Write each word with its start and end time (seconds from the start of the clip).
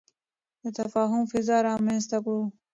د 0.63 0.65
تفاهم 0.79 1.23
فضا 1.31 1.57
رامنځته 1.69 2.17
کړو. 2.25 2.41